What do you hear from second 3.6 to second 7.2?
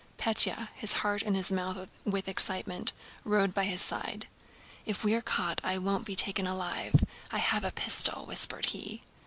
his side. "If we're caught, I won't be taken alive!